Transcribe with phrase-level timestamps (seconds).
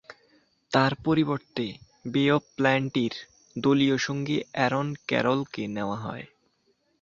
[0.71, 1.65] তার পরিবর্তে
[2.05, 3.13] Bay of প্লেন্টি'র
[3.55, 6.25] দলীয় সঙ্গী অ্যারন ক্যারলকে নেয়া হয়।